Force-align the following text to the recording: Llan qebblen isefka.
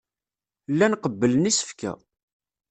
Llan 0.71 0.93
qebblen 1.01 1.49
isefka. 1.51 1.91